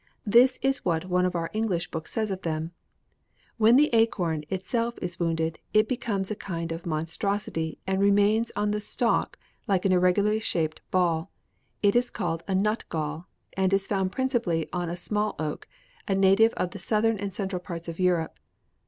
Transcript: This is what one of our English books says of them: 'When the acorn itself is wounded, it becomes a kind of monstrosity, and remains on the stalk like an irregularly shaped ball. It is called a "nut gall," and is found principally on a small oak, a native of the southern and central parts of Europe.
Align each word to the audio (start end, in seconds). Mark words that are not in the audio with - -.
This 0.25 0.57
is 0.63 0.83
what 0.83 1.05
one 1.09 1.27
of 1.27 1.35
our 1.35 1.51
English 1.53 1.91
books 1.91 2.11
says 2.11 2.31
of 2.31 2.41
them: 2.41 2.71
'When 3.57 3.75
the 3.75 3.91
acorn 3.93 4.45
itself 4.49 4.95
is 4.99 5.19
wounded, 5.19 5.59
it 5.75 5.87
becomes 5.87 6.31
a 6.31 6.35
kind 6.35 6.71
of 6.71 6.87
monstrosity, 6.87 7.77
and 7.85 8.01
remains 8.01 8.51
on 8.55 8.71
the 8.71 8.81
stalk 8.81 9.37
like 9.67 9.85
an 9.85 9.91
irregularly 9.91 10.39
shaped 10.39 10.81
ball. 10.89 11.29
It 11.83 11.95
is 11.95 12.09
called 12.09 12.41
a 12.47 12.55
"nut 12.55 12.83
gall," 12.89 13.27
and 13.55 13.71
is 13.71 13.85
found 13.85 14.11
principally 14.11 14.67
on 14.73 14.89
a 14.89 14.97
small 14.97 15.35
oak, 15.37 15.67
a 16.07 16.15
native 16.15 16.53
of 16.53 16.71
the 16.71 16.79
southern 16.79 17.19
and 17.19 17.31
central 17.31 17.59
parts 17.59 17.87
of 17.87 17.99
Europe. 17.99 18.39